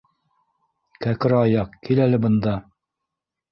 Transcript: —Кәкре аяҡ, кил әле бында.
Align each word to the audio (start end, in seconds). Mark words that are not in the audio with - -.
—Кәкре 1.05 1.37
аяҡ, 1.41 1.77
кил 1.85 2.03
әле 2.09 2.23
бында. 2.27 2.57